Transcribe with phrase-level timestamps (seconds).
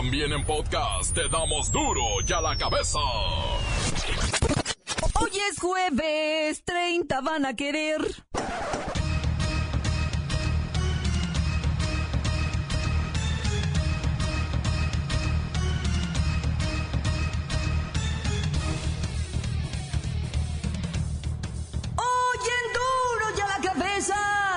[0.00, 2.98] También en podcast te damos duro y a la cabeza.
[5.20, 8.00] Hoy es jueves, 30 van a querer.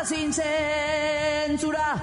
[0.06, 1.96] sin censura.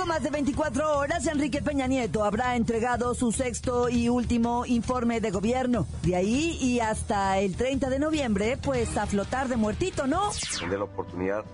[0.00, 5.20] Poco más de 24 horas, Enrique Peña Nieto habrá entregado su sexto y último informe
[5.20, 5.86] de gobierno.
[6.02, 10.30] De ahí y hasta el 30 de noviembre, pues a flotar de muertito, ¿no?
[10.58, 11.44] Tendré la oportunidad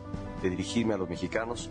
[0.43, 1.71] de dirigirme a los mexicanos.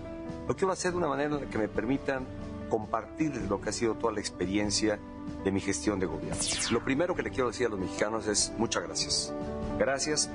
[0.50, 2.26] Lo quiero hacer de una manera en la que me permitan
[2.70, 5.00] compartir lo que ha sido toda la experiencia
[5.46, 6.44] de mi gestión de gobierno.
[6.72, 9.34] Lo primero que le quiero decir a los mexicanos es muchas gracias.
[9.80, 10.30] Gracias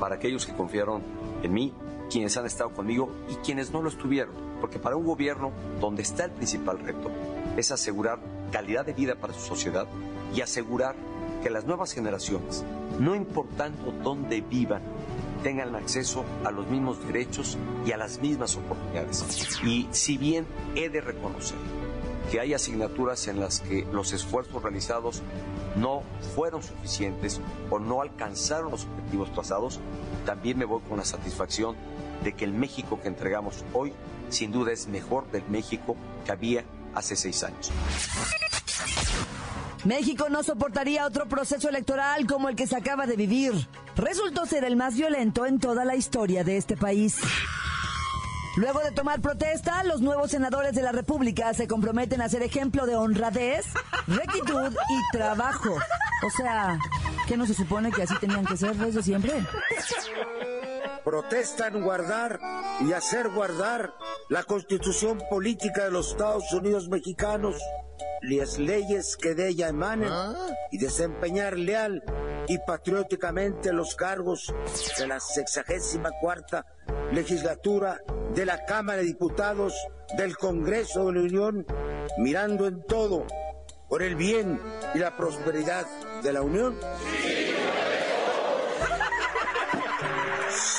[0.00, 1.02] para aquellos que confiaron
[1.42, 1.74] en mí,
[2.10, 4.53] quienes han estado conmigo y quienes no lo estuvieron.
[4.64, 7.10] Porque para un gobierno donde está el principal reto
[7.58, 8.18] es asegurar
[8.50, 9.86] calidad de vida para su sociedad
[10.34, 10.96] y asegurar
[11.42, 12.64] que las nuevas generaciones,
[12.98, 14.80] no importando dónde vivan,
[15.42, 19.22] tengan acceso a los mismos derechos y a las mismas oportunidades.
[19.62, 21.58] Y si bien he de reconocer
[22.32, 25.20] que hay asignaturas en las que los esfuerzos realizados
[25.76, 26.04] no
[26.34, 29.78] fueron suficientes o no alcanzaron los objetivos trazados,
[30.24, 31.76] también me voy con la satisfacción
[32.24, 33.92] de que el México que entregamos hoy
[34.30, 37.70] sin duda es mejor del México que había hace seis años.
[39.84, 43.68] México no soportaría otro proceso electoral como el que se acaba de vivir.
[43.96, 47.18] Resultó ser el más violento en toda la historia de este país.
[48.56, 52.86] Luego de tomar protesta, los nuevos senadores de la República se comprometen a ser ejemplo
[52.86, 53.66] de honradez,
[54.06, 55.76] rectitud y trabajo.
[56.24, 56.78] O sea,
[57.26, 59.32] ¿qué no se supone que así tenían que ser desde siempre?
[61.04, 62.40] Protestan guardar
[62.80, 63.94] y hacer guardar
[64.30, 67.56] la constitución política de los Estados Unidos mexicanos,
[68.22, 70.10] las leyes que de ella emanen
[70.72, 72.02] y desempeñar leal
[72.48, 74.52] y patrióticamente los cargos
[74.98, 76.66] de la sexagésima cuarta
[77.12, 78.00] legislatura
[78.34, 79.74] de la Cámara de Diputados
[80.16, 81.66] del Congreso de la Unión,
[82.18, 83.26] mirando en todo
[83.88, 84.60] por el bien
[84.94, 85.86] y la prosperidad
[86.22, 86.76] de la Unión?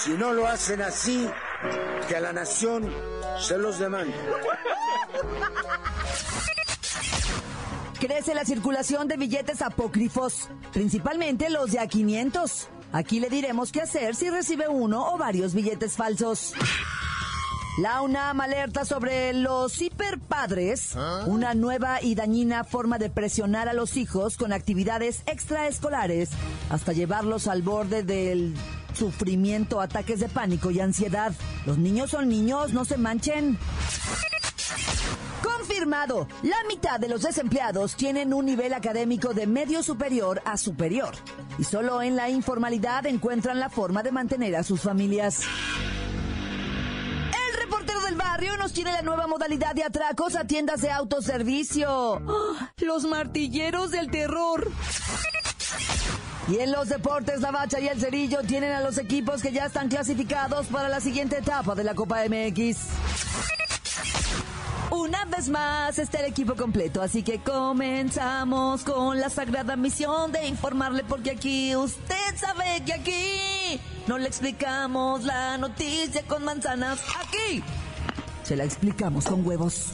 [0.05, 1.27] Si no lo hacen así,
[2.07, 2.87] que a la nación
[3.39, 4.13] se los demande.
[7.99, 12.67] Crece la circulación de billetes apócrifos, principalmente los de a 500.
[12.91, 16.53] Aquí le diremos qué hacer si recibe uno o varios billetes falsos.
[17.79, 20.95] La UNAM alerta sobre los hiperpadres,
[21.25, 26.29] una nueva y dañina forma de presionar a los hijos con actividades extraescolares
[26.69, 28.53] hasta llevarlos al borde del
[28.95, 31.33] sufrimiento, ataques de pánico y ansiedad.
[31.65, 33.57] Los niños son niños, no se manchen.
[35.43, 41.13] Confirmado, la mitad de los desempleados tienen un nivel académico de medio superior a superior
[41.57, 45.43] y solo en la informalidad encuentran la forma de mantener a sus familias
[48.05, 52.21] del barrio nos tiene la nueva modalidad de atracos a tiendas de autoservicio.
[52.77, 54.71] Los martilleros del terror.
[56.47, 59.65] Y en los deportes, la Bacha y el Cerillo tienen a los equipos que ya
[59.65, 62.77] están clasificados para la siguiente etapa de la Copa MX.
[64.91, 70.47] Una vez más está el equipo completo, así que comenzamos con la sagrada misión de
[70.47, 76.99] informarle porque aquí usted sabe que aquí no le explicamos la noticia con manzanas.
[77.23, 77.63] Aquí
[78.43, 79.93] se la explicamos con huevos.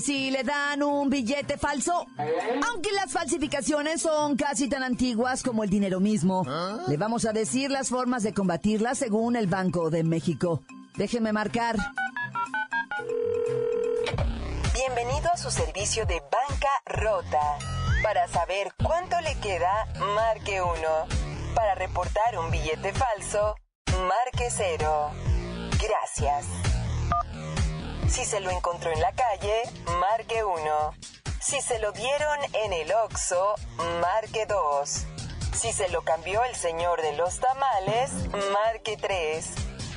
[0.00, 2.06] Si le dan un billete falso?
[2.68, 6.44] Aunque las falsificaciones son casi tan antiguas como el dinero mismo,
[6.88, 10.62] le vamos a decir las formas de combatirlas según el Banco de México.
[10.96, 11.76] Déjeme marcar.
[14.72, 17.58] Bienvenido a su servicio de banca rota.
[18.02, 20.72] Para saber cuánto le queda, marque 1.
[21.54, 23.56] Para reportar un billete falso,
[24.06, 25.10] marque 0.
[25.80, 26.46] Gracias.
[28.08, 29.62] Si se lo encontró en la calle,
[29.98, 30.94] marque 1.
[31.40, 33.54] Si se lo dieron en el Oxxo,
[34.00, 35.06] marque 2.
[35.54, 38.10] Si se lo cambió el señor de los tamales,
[38.52, 39.46] marque 3.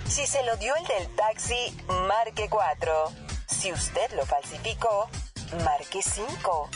[0.07, 1.77] Si se lo dio el del taxi,
[2.07, 3.11] marque 4.
[3.47, 5.09] Si usted lo falsificó,
[5.63, 6.69] marque 5.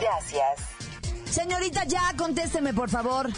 [0.00, 0.60] Gracias.
[1.30, 3.28] Señorita, ya contésteme, por favor.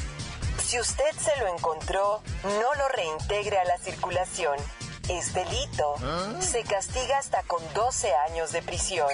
[0.64, 4.58] Si usted se lo encontró, no lo reintegre a la circulación.
[5.08, 5.94] Es delito.
[6.41, 9.08] Se castiga hasta con 12 años de prisión.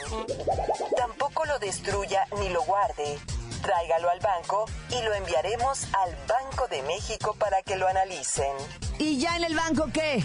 [0.96, 3.18] Tampoco lo destruya ni lo guarde.
[3.62, 8.52] Tráigalo al banco y lo enviaremos al Banco de México para que lo analicen.
[8.98, 10.24] ¿Y ya en el banco qué?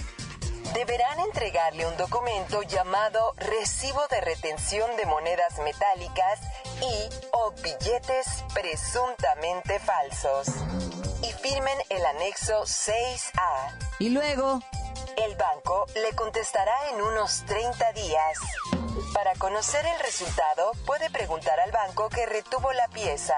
[0.74, 6.40] Deberán entregarle un documento llamado Recibo de Retención de Monedas Metálicas
[6.82, 10.48] y o billetes presuntamente falsos.
[11.24, 13.78] Y firmen el anexo 6A.
[14.00, 14.62] ¿Y luego?
[15.18, 18.38] El banco le contestará en unos 30 días.
[19.16, 23.36] Para conocer el resultado, puede preguntar al banco que retuvo la pieza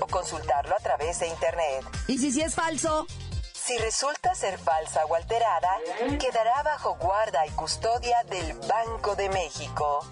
[0.00, 1.84] o consultarlo a través de Internet.
[2.08, 3.06] ¿Y si sí es falso?
[3.52, 5.70] Si resulta ser falsa o alterada,
[6.18, 10.04] quedará bajo guarda y custodia del Banco de México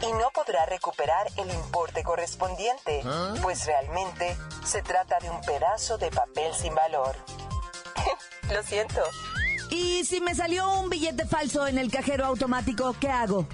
[0.00, 3.02] y no podrá recuperar el importe correspondiente,
[3.42, 7.14] pues realmente se trata de un pedazo de papel sin valor.
[8.50, 9.02] Lo siento.
[9.72, 13.46] ¿Y si me salió un billete falso en el cajero automático, qué hago?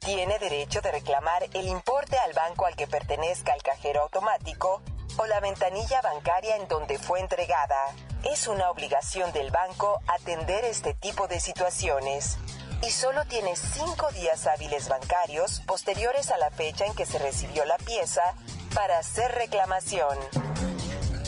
[0.00, 4.82] Tiene derecho de reclamar el importe al banco al que pertenezca el cajero automático
[5.16, 7.76] o la ventanilla bancaria en donde fue entregada.
[8.24, 12.36] Es una obligación del banco atender este tipo de situaciones
[12.84, 17.64] y solo tiene cinco días hábiles bancarios posteriores a la fecha en que se recibió
[17.64, 18.34] la pieza
[18.74, 20.18] para hacer reclamación.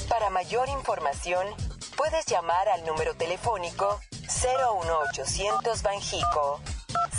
[0.08, 1.46] Para mayor información,
[1.96, 6.60] puedes llamar al número telefónico 01800 Banjico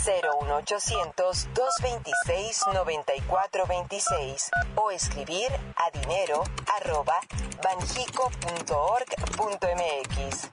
[0.04, 6.42] 01800 226 9426 o escribir a dinero
[6.80, 7.18] arroba
[7.62, 10.48] banjico.org.mx.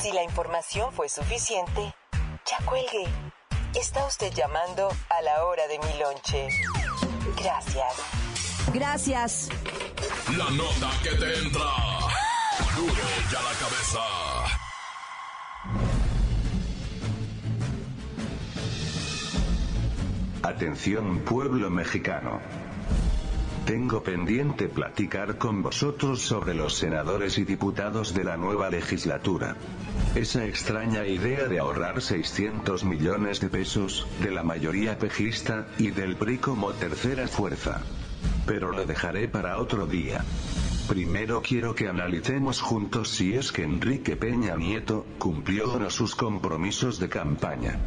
[0.00, 1.94] Si la información fue suficiente,
[2.46, 3.06] ya cuelgue.
[3.74, 6.48] Está usted llamando a la hora de mi lonche.
[7.36, 7.94] Gracias.
[8.72, 9.48] Gracias.
[10.36, 11.64] La nota que te entra.
[12.76, 12.94] Duro
[13.30, 14.00] ya la cabeza.
[20.48, 22.40] Atención pueblo mexicano.
[23.66, 29.56] Tengo pendiente platicar con vosotros sobre los senadores y diputados de la nueva legislatura.
[30.14, 36.16] Esa extraña idea de ahorrar 600 millones de pesos, de la mayoría pejista, y del
[36.16, 37.82] PRI como tercera fuerza.
[38.46, 40.24] Pero lo dejaré para otro día.
[40.88, 46.14] Primero quiero que analicemos juntos si es que Enrique Peña Nieto cumplió o no sus
[46.14, 47.78] compromisos de campaña.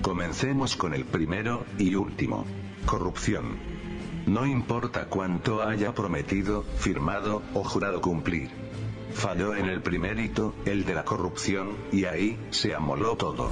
[0.00, 2.46] Comencemos con el primero y último.
[2.86, 3.56] Corrupción.
[4.26, 8.50] No importa cuánto haya prometido, firmado o jurado cumplir.
[9.12, 13.50] Falló en el primer hito, el de la corrupción, y ahí se amoló todo.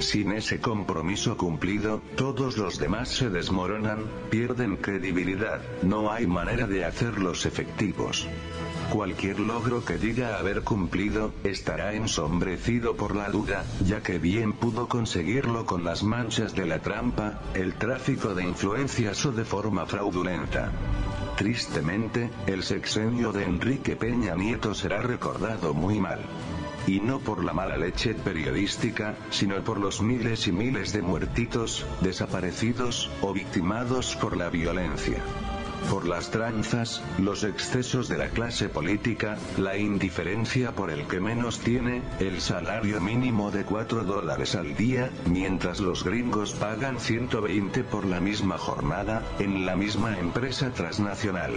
[0.00, 6.84] Sin ese compromiso cumplido, todos los demás se desmoronan, pierden credibilidad, no hay manera de
[6.84, 8.28] hacerlos efectivos.
[8.90, 14.88] Cualquier logro que diga haber cumplido, estará ensombrecido por la duda, ya que bien pudo
[14.88, 20.72] conseguirlo con las manchas de la trampa, el tráfico de influencias o de forma fraudulenta.
[21.36, 26.20] Tristemente, el sexenio de Enrique Peña Nieto será recordado muy mal.
[26.86, 31.84] Y no por la mala leche periodística, sino por los miles y miles de muertitos,
[32.00, 35.22] desaparecidos, o victimados por la violencia.
[35.90, 41.60] Por las tranzas, los excesos de la clase política, la indiferencia por el que menos
[41.60, 48.04] tiene, el salario mínimo de 4 dólares al día, mientras los gringos pagan 120 por
[48.04, 51.54] la misma jornada, en la misma empresa transnacional.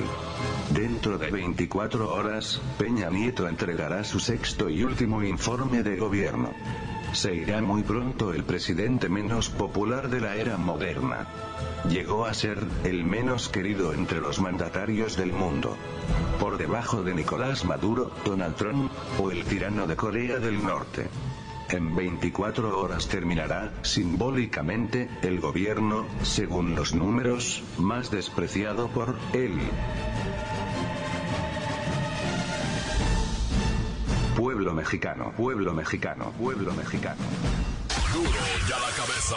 [0.69, 6.51] Dentro de 24 horas, Peña Nieto entregará su sexto y último informe de gobierno.
[7.13, 11.27] Se irá muy pronto el presidente menos popular de la era moderna.
[11.89, 15.75] Llegó a ser el menos querido entre los mandatarios del mundo.
[16.39, 21.09] Por debajo de Nicolás Maduro, Donald Trump, o el tirano de Corea del Norte.
[21.69, 29.57] En 24 horas terminará, simbólicamente, el gobierno, según los números, más despreciado por él.
[34.71, 37.21] Pueblo mexicano, pueblo mexicano, pueblo mexicano.
[38.13, 38.29] Duro
[38.69, 39.35] ya la cabeza.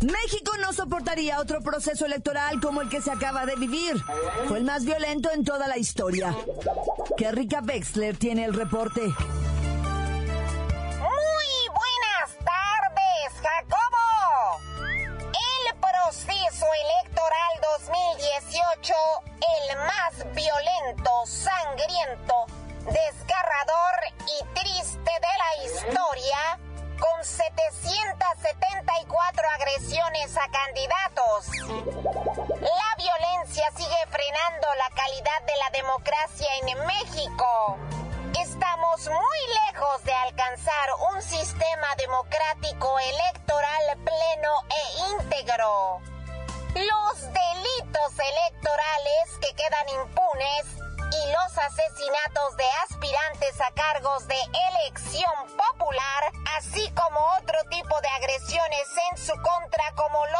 [0.00, 4.02] México no soportaría otro proceso electoral como el que se acaba de vivir.
[4.48, 6.34] Fue el más violento en toda la historia.
[7.18, 9.02] Que Rica Wexler tiene el reporte.
[9.02, 9.12] Muy
[11.68, 14.62] buenas tardes, Jacobo.
[15.28, 16.66] El proceso
[17.04, 18.94] electoral 2018,
[19.36, 22.46] el más violento, sangriento,
[22.90, 23.94] desgarrador
[24.26, 26.58] y triste de la historia,
[26.98, 31.46] con 774 agresiones a candidatos.
[32.60, 37.78] La violencia sigue frenando la calidad de la democracia en México.
[38.38, 44.82] Estamos muy lejos de alcanzar un sistema democrático electoral pleno e
[45.12, 46.02] íntegro.
[46.74, 50.66] Los delitos electorales que quedan impunes
[51.12, 54.38] y los asesinatos de aspirantes a cargos de
[54.70, 60.39] elección popular, así como otro tipo de agresiones en su contra como los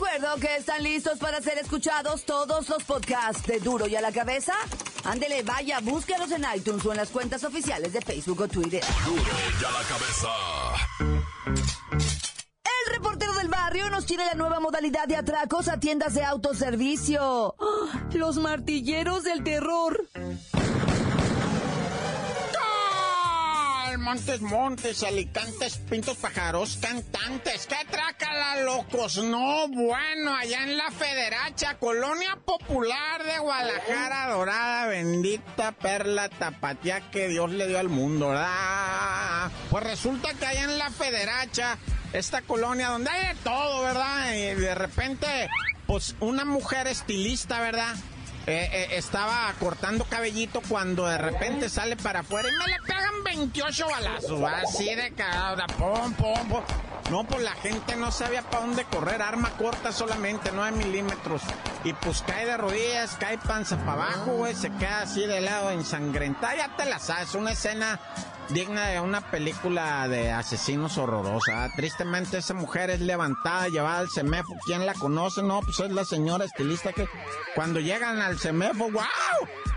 [0.00, 4.10] Recuerdo que están listos para ser escuchados todos los podcasts de Duro y a la
[4.10, 4.54] cabeza.
[5.04, 8.82] Ándele, vaya, búsquelos en iTunes o en las cuentas oficiales de Facebook o Twitter.
[9.04, 9.22] Duro
[9.60, 10.28] y a la cabeza.
[12.64, 17.54] El reportero del barrio nos tiene la nueva modalidad de atracos a tiendas de autoservicio.
[17.60, 18.08] ¡Ah!
[18.14, 20.08] Los martilleros del terror.
[24.10, 27.68] Montes, montes, alicantes, pintos, pájaros, cantantes.
[27.68, 29.18] ¡Qué trácala, locos!
[29.18, 37.28] No, bueno, allá en la Federacha, Colonia Popular de Guadalajara, Dorada, bendita perla tapatía que
[37.28, 39.52] Dios le dio al mundo, ¿verdad?
[39.70, 41.78] Pues resulta que allá en la Federacha,
[42.12, 44.34] esta colonia donde hay de todo, ¿verdad?
[44.34, 45.48] Y de repente,
[45.86, 47.94] pues una mujer estilista, ¿verdad?
[48.50, 53.22] Eh, eh, estaba cortando cabellito cuando de repente sale para afuera y me le pegan
[53.24, 56.64] 28 balazos, así de cagada, pom, pom, pom.
[57.10, 61.42] No, pues la gente no sabía para dónde correr, arma corta solamente, 9 milímetros.
[61.82, 65.70] Y pues cae de rodillas, cae panza para abajo, güey, se queda así de lado
[65.70, 67.98] ensangrentada, ya te la sabes, una escena
[68.50, 71.70] digna de una película de asesinos horrorosa.
[71.76, 74.54] Tristemente esa mujer es levantada, llevada al CEMEFO.
[74.64, 75.42] ¿Quién la conoce?
[75.42, 77.08] No, pues es la señora estilista que
[77.54, 79.02] cuando llegan al CEMEFO, ¡wow!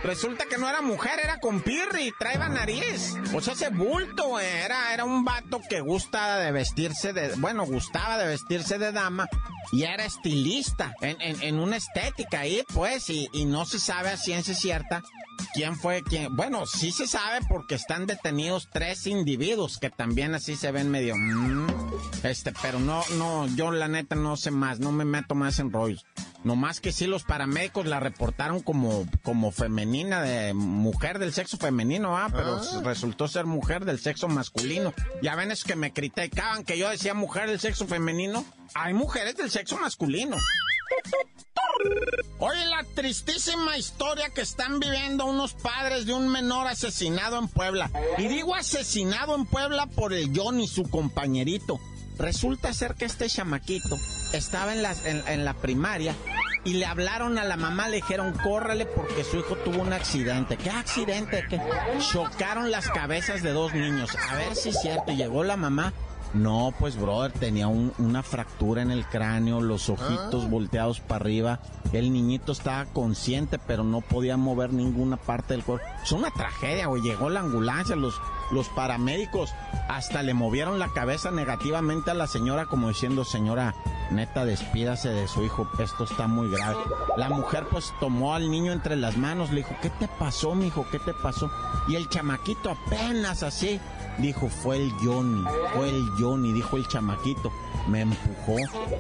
[0.04, 3.14] Resulta que no era mujer, era con pirri, traeba nariz.
[3.34, 8.18] O sea, ese bulto, era, era un vato que gusta de vestirse de, bueno, gustaba
[8.18, 9.30] de vestirse de dama
[9.72, 14.10] y era estilista en, en, en una estética ahí, pues, y, y no se sabe
[14.10, 15.04] a ciencia cierta
[15.54, 16.36] quién fue quién.
[16.36, 21.16] Bueno, sí se sabe porque están detenidos tres individuos que también así se ven medio.
[21.16, 21.68] mm,
[22.24, 25.72] este, pero no, no, yo la neta no sé más, no me meto más en
[25.72, 26.06] rollos.
[26.44, 31.58] No más que sí los paramédicos la reportaron como, como femenina, de mujer del sexo
[31.58, 34.94] femenino, ah, pero resultó ser mujer del sexo masculino.
[35.22, 38.46] Ya ven es que me criticaban que yo decía mujer del sexo femenino.
[38.74, 40.36] Hay mujeres del sexo masculino.
[42.46, 47.90] Oye, la tristísima historia que están viviendo unos padres de un menor asesinado en Puebla.
[48.18, 51.80] Y digo asesinado en Puebla por el John y su compañerito.
[52.18, 53.96] Resulta ser que este chamaquito
[54.34, 56.18] estaba en la, en, en la primaria
[56.66, 60.58] y le hablaron a la mamá, le dijeron, córrele porque su hijo tuvo un accidente.
[60.58, 61.46] ¿Qué accidente?
[61.50, 61.62] Que
[62.12, 64.10] chocaron las cabezas de dos niños.
[64.30, 65.14] A ver si es cierto.
[65.14, 65.94] Llegó la mamá.
[66.34, 71.60] No, pues brother, tenía un- una fractura en el cráneo, los ojitos volteados para arriba.
[71.92, 75.86] El niñito estaba consciente, pero no podía mover ninguna parte del cuerpo.
[76.04, 77.04] Es una tragedia, güey.
[77.04, 78.16] Llegó la ambulancia, los,
[78.52, 79.52] los paramédicos
[79.90, 83.76] hasta le movieron la cabeza negativamente a la señora, como diciendo, señora,
[84.14, 86.78] neta, despídase de su hijo, esto está muy grave.
[87.18, 90.86] La mujer pues tomó al niño entre las manos, le dijo, ¿qué te pasó, mijo?
[90.92, 91.52] ¿Qué te pasó?
[91.88, 93.80] Y el chamaquito apenas así
[94.20, 95.44] dijo, fue el Johnny,
[95.74, 97.52] fue el Johnny, dijo el chamaquito,
[97.88, 98.56] me empujó.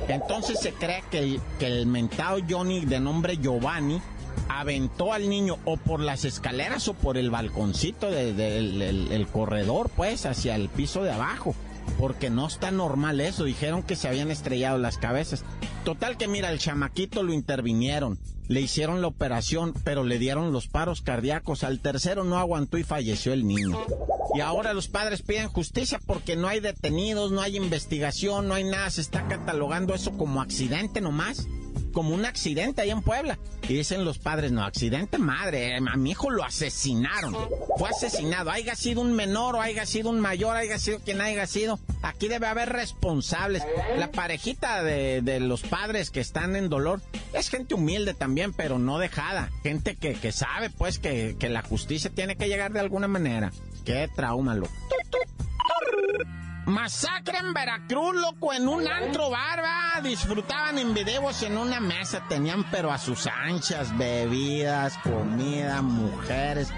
[0.10, 4.02] Entonces se cree que el, que el mentado Johnny de nombre Giovanni
[4.50, 9.28] aventó al niño o por las escaleras o por el balconcito de- del el- el
[9.28, 11.56] corredor, pues, hacia el piso de abajo.
[11.98, 13.44] Porque no está normal eso.
[13.44, 15.44] Dijeron que se habían estrellado las cabezas.
[15.84, 18.20] Total que mira, el chamaquito lo intervinieron.
[18.48, 21.64] Le hicieron la operación, pero le dieron los paros cardíacos.
[21.64, 23.80] Al tercero no aguantó y falleció el niño.
[24.36, 28.64] Y ahora los padres piden justicia porque no hay detenidos, no hay investigación, no hay
[28.64, 28.90] nada.
[28.90, 31.48] Se está catalogando eso como accidente nomás.
[31.94, 33.40] Como un accidente ahí en Puebla.
[33.70, 37.34] Y dicen los padres, no, accidente madre, a mi hijo lo asesinaron.
[37.78, 41.48] Fue asesinado, haya sido un menor o haya sido un mayor, haya sido quien haya
[41.48, 41.80] sido.
[42.02, 43.64] Aquí debe haber responsables.
[43.98, 48.80] La parejita de, de los padres que están en dolor es gente humilde también, pero
[48.80, 49.50] no dejada.
[49.64, 53.54] Gente que, que sabe, pues, que, que la justicia tiene que llegar de alguna manera.
[53.86, 54.74] Qué trauma, loco.
[56.66, 60.00] Masacre en Veracruz, loco, en un antro barba.
[60.02, 62.24] Disfrutaban en videos en una mesa.
[62.30, 66.70] Tenían, pero a sus anchas, bebidas, comida, mujeres.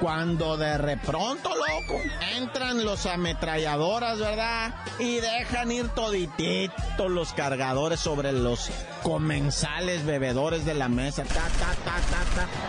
[0.00, 2.00] Cuando de repronto, loco,
[2.36, 4.74] entran los ametralladoras, ¿verdad?
[4.98, 8.70] Y dejan ir todititos los cargadores sobre los
[9.02, 11.24] comensales bebedores de la mesa.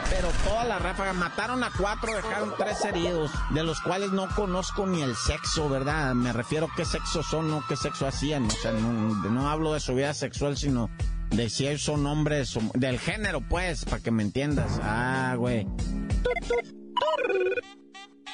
[0.10, 1.13] Pero toda la ráfaga.
[1.13, 6.13] Mataron a cuatro, dejaron tres heridos, de los cuales no conozco ni el sexo, ¿verdad?
[6.13, 8.45] Me refiero qué sexo son, no qué sexo hacían.
[8.45, 8.91] O sea, no,
[9.29, 10.89] no hablo de su vida sexual, sino
[11.31, 14.79] de si son hombres, del género, pues, para que me entiendas.
[14.81, 15.67] Ah, güey.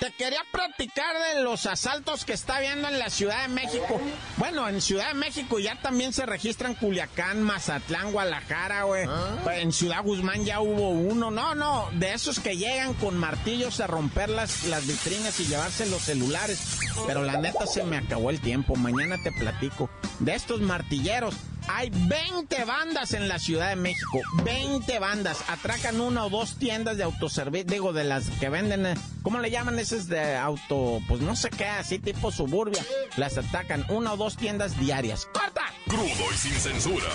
[0.02, 4.02] Te quería platicar de los asaltos que está viendo en la Ciudad de México.
[4.38, 9.08] Bueno, en Ciudad de México ya también se registran Culiacán, Mazatlán, Guadalajara, güey.
[9.54, 11.30] En Ciudad Guzmán ya hubo uno.
[11.30, 15.86] No, no, de esos que llegan con martillos a romper las, las vitrinas y llevarse
[15.86, 16.80] los celulares.
[17.06, 18.76] Pero la neta se me acabó el tiempo.
[18.76, 19.88] Mañana te platico.
[20.18, 21.36] De estos martilleros.
[21.68, 24.20] Hay 20 bandas en la Ciudad de México.
[24.44, 25.44] 20 bandas.
[25.48, 27.66] Atracan una o dos tiendas de autoservicio.
[27.72, 28.86] Digo, de las que venden.
[28.86, 31.00] eh, ¿Cómo le llaman esas de auto?
[31.08, 32.84] Pues no sé qué, así tipo suburbia.
[33.18, 35.28] Las atacan una o dos tiendas diarias.
[35.34, 35.62] ¡Corta!
[35.88, 37.06] Crudo y sin censura.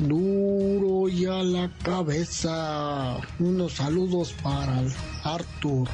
[0.08, 3.16] Duro y a la cabeza.
[3.38, 5.88] Unos saludos para el Arthur,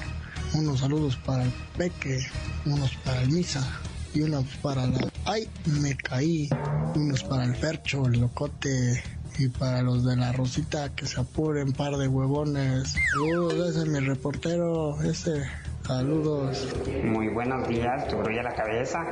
[0.54, 2.18] unos saludos para el Peque,
[2.66, 3.66] unos para el Misa
[4.12, 5.08] y unos para la...
[5.24, 5.48] ¡Ay!
[5.64, 6.48] Me caí.
[6.94, 9.02] Unos para el Percho, el Locote
[9.38, 12.94] y para los de la Rosita que se apuren, par de huevones.
[13.12, 15.44] Saludos, ese es mi reportero, ese...
[15.90, 16.68] Saludos.
[17.02, 19.06] Muy buenos días, y a la cabeza.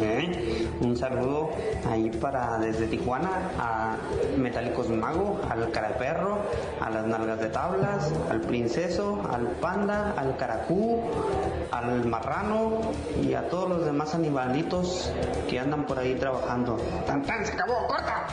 [0.80, 1.50] Un saludo
[1.86, 3.98] ahí para desde Tijuana a
[4.38, 6.38] Metálicos Mago, al cara de perro,
[6.80, 11.02] a las nalgas de tablas, al princeso, al panda, al caracú,
[11.70, 12.80] al marrano
[13.22, 15.12] y a todos los demás animalitos
[15.46, 16.78] que andan por ahí trabajando.
[17.06, 17.44] ¡Tan tan!
[17.44, 17.86] ¡Se acabó!
[17.86, 18.28] ¡Corta!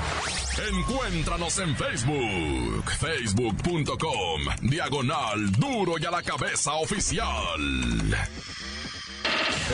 [0.57, 7.59] Encuéntranos en Facebook, facebook.com, diagonal duro y a la cabeza oficial.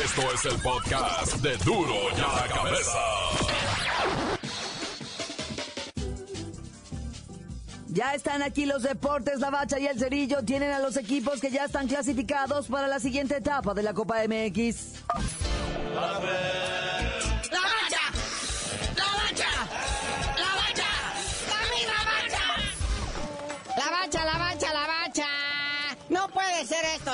[0.04, 3.00] Esto es el podcast de duro y a la cabeza.
[7.90, 10.44] Ya están aquí los deportes, la bacha y el cerillo.
[10.44, 14.16] Tienen a los equipos que ya están clasificados para la siguiente etapa de la Copa
[14.28, 14.96] MX.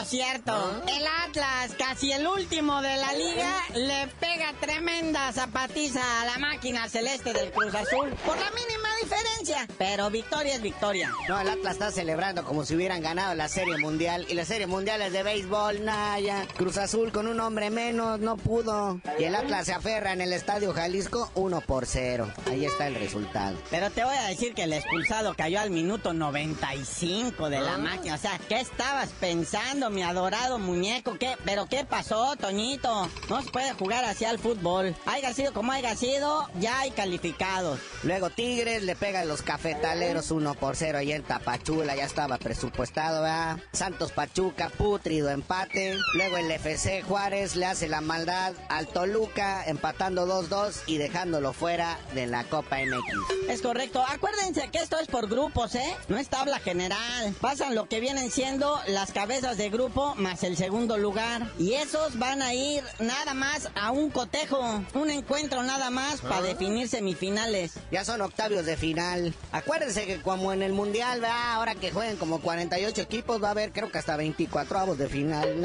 [0.06, 0.82] Cierto.
[0.88, 6.88] El Atlas, casi el último de la liga, le pega tremenda zapatiza a la máquina
[6.90, 8.10] celeste del Cruz Azul.
[8.26, 9.37] Por la mínima diferencia.
[9.78, 11.14] Pero victoria es victoria.
[11.28, 14.26] No, el Atlas está celebrando como si hubieran ganado la Serie Mundial.
[14.30, 16.46] Y la Serie Mundial es de béisbol, Naya.
[16.58, 19.00] Cruz Azul con un hombre menos, no pudo.
[19.20, 22.32] Y el Atlas se aferra en el Estadio Jalisco 1 por 0.
[22.48, 23.58] Ahí está el resultado.
[23.70, 28.16] Pero te voy a decir que el expulsado cayó al minuto 95 de la máquina.
[28.16, 31.18] O sea, ¿qué estabas pensando, mi adorado muñeco?
[31.18, 31.36] ¿Qué?
[31.46, 33.10] ¿Pero qué pasó, Toñito?
[33.30, 34.96] No se puede jugar así al fútbol.
[35.06, 37.80] Haya sido como haya sido, ya hay calificados.
[38.04, 42.38] Luego Tigres le pega a los cafetaleros 1 por 0 ahí en Tapachula, ya estaba
[42.38, 43.58] presupuestado, ¿verdad?
[43.72, 45.98] Santos Pachuca, putrido empate.
[46.16, 51.98] Luego el FC Juárez le hace la maldad al Toluca, empatando 2-2 y dejándolo fuera
[52.14, 53.50] de la Copa MX.
[53.50, 54.04] Es correcto.
[54.08, 55.96] Acuérdense que esto es por grupos, ¿eh?
[56.08, 57.34] No es tabla general.
[57.40, 61.52] Pasan lo que vienen siendo las cabezas de grupo más el segundo lugar.
[61.60, 64.84] Y esos van a ir nada más a un cotejo.
[64.94, 67.74] Un encuentro nada más para definir semifinales.
[67.92, 69.27] Ya son octavios de final.
[69.52, 71.54] Acuérdense que como en el Mundial, ¿verdad?
[71.54, 75.08] ahora que jueguen como 48 equipos, va a haber creo que hasta 24 avos de
[75.10, 75.62] final.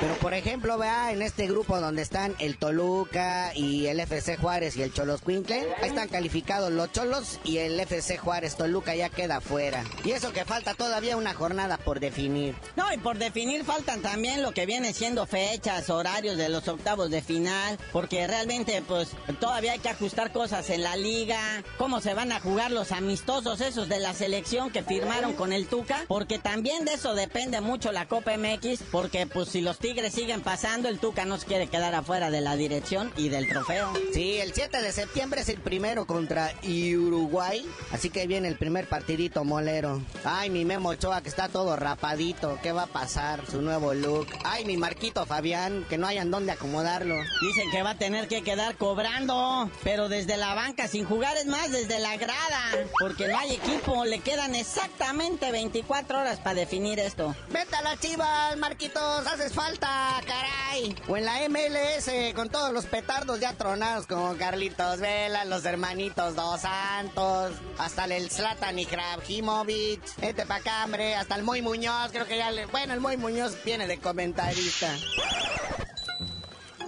[0.00, 4.76] Pero por ejemplo, vea en este grupo donde están el Toluca y el FC Juárez
[4.76, 9.08] y el Cholos Quintle, ahí están calificados los Cholos y el FC Juárez Toluca ya
[9.08, 9.84] queda fuera.
[10.04, 12.54] Y eso que falta todavía una jornada por definir.
[12.76, 17.10] No, y por definir faltan también lo que viene siendo fechas, horarios de los octavos
[17.10, 22.14] de final, porque realmente pues todavía hay que ajustar cosas en la liga, cómo se
[22.14, 26.38] van a jugar los amistosos esos de la selección que firmaron con el Tuca, porque
[26.38, 30.88] también de eso depende mucho la Copa MX, porque pues si los Tigres siguen pasando,
[30.88, 33.92] el Tuca no se quiere quedar afuera de la dirección y del trofeo.
[34.12, 38.88] Sí, el 7 de septiembre es el primero contra Uruguay, así que viene el primer
[38.88, 40.02] partidito molero.
[40.24, 43.44] Ay, mi Memo Ochoa que está todo rapadito, ¿qué va a pasar?
[43.50, 44.26] Su nuevo look.
[44.44, 47.14] Ay, mi Marquito Fabián, que no hayan dónde acomodarlo.
[47.40, 51.46] Dicen que va a tener que quedar cobrando, pero desde la banca, sin jugar es
[51.46, 52.63] más, desde la grada,
[53.00, 57.34] porque no hay equipo, le quedan exactamente 24 horas para definir esto.
[57.48, 60.94] Vete a la chivas, Marquitos, haces falta, caray.
[61.08, 66.36] O en la MLS, con todos los petardos ya tronados, como Carlitos Vela, los hermanitos
[66.36, 70.86] Dos Santos, hasta el Zlatan y Krabjimovic, este pa' acá,
[71.18, 72.66] hasta el Muy Muñoz, creo que ya le...
[72.66, 74.94] Bueno, el Muy Muñoz viene de comentarista.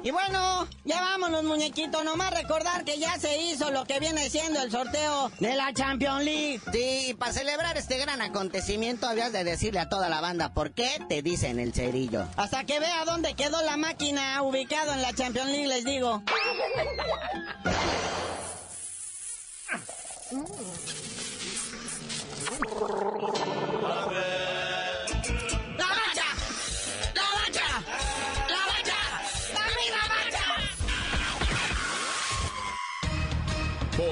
[0.07, 2.05] Y bueno, ya vámonos, muñequitos.
[2.05, 6.23] Nomás recordar que ya se hizo lo que viene siendo el sorteo de la Champions
[6.23, 6.61] League.
[6.73, 10.71] Sí, y para celebrar este gran acontecimiento habías de decirle a toda la banda por
[10.71, 12.25] qué te dicen el cerillo.
[12.37, 16.23] Hasta que vea dónde quedó la máquina ubicado en la Champions League, les digo.